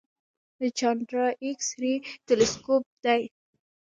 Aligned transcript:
د 0.59 0.61
چانډرا 0.79 1.27
ایکس 1.43 1.69
رې 1.81 1.93
تلسکوپ 2.27 2.83
دی. 3.03 3.21